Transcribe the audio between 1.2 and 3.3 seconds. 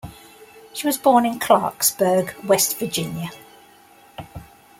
in Clarksburg, West Virginia.